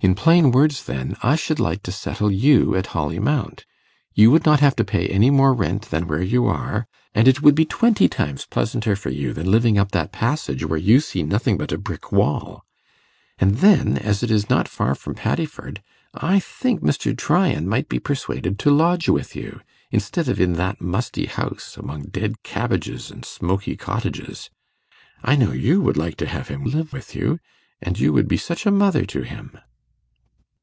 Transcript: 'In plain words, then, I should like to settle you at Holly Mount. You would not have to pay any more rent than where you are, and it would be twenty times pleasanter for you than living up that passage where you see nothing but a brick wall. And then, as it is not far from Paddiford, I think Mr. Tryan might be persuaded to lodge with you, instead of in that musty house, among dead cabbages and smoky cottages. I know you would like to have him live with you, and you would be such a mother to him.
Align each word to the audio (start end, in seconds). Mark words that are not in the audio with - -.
'In 0.00 0.14
plain 0.14 0.52
words, 0.52 0.84
then, 0.84 1.16
I 1.24 1.34
should 1.34 1.58
like 1.58 1.82
to 1.82 1.90
settle 1.90 2.30
you 2.30 2.76
at 2.76 2.86
Holly 2.94 3.18
Mount. 3.18 3.66
You 4.14 4.30
would 4.30 4.44
not 4.44 4.60
have 4.60 4.76
to 4.76 4.84
pay 4.84 5.08
any 5.08 5.28
more 5.28 5.52
rent 5.52 5.90
than 5.90 6.06
where 6.06 6.22
you 6.22 6.46
are, 6.46 6.86
and 7.16 7.26
it 7.26 7.42
would 7.42 7.56
be 7.56 7.64
twenty 7.64 8.06
times 8.06 8.46
pleasanter 8.48 8.94
for 8.94 9.10
you 9.10 9.32
than 9.32 9.50
living 9.50 9.76
up 9.76 9.90
that 9.90 10.12
passage 10.12 10.64
where 10.64 10.78
you 10.78 11.00
see 11.00 11.24
nothing 11.24 11.58
but 11.58 11.72
a 11.72 11.78
brick 11.78 12.12
wall. 12.12 12.62
And 13.40 13.56
then, 13.56 13.98
as 13.98 14.22
it 14.22 14.30
is 14.30 14.48
not 14.48 14.68
far 14.68 14.94
from 14.94 15.16
Paddiford, 15.16 15.82
I 16.14 16.38
think 16.38 16.80
Mr. 16.80 17.12
Tryan 17.18 17.66
might 17.68 17.88
be 17.88 17.98
persuaded 17.98 18.56
to 18.60 18.70
lodge 18.70 19.08
with 19.08 19.34
you, 19.34 19.62
instead 19.90 20.28
of 20.28 20.40
in 20.40 20.52
that 20.52 20.80
musty 20.80 21.26
house, 21.26 21.76
among 21.76 22.02
dead 22.02 22.44
cabbages 22.44 23.10
and 23.10 23.24
smoky 23.24 23.74
cottages. 23.76 24.48
I 25.24 25.34
know 25.34 25.50
you 25.50 25.80
would 25.80 25.96
like 25.96 26.16
to 26.18 26.26
have 26.28 26.46
him 26.46 26.62
live 26.62 26.92
with 26.92 27.16
you, 27.16 27.40
and 27.82 27.98
you 27.98 28.12
would 28.12 28.28
be 28.28 28.36
such 28.36 28.64
a 28.64 28.70
mother 28.70 29.04
to 29.06 29.22
him. 29.22 29.58